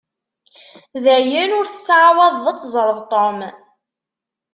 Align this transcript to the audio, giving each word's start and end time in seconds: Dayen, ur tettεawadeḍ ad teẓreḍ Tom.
Dayen, 1.03 1.51
ur 1.59 1.67
tettεawadeḍ 1.67 2.45
ad 2.47 2.59
teẓreḍ 2.59 2.99
Tom. 3.11 3.39